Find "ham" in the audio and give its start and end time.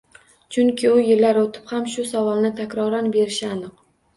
1.73-1.85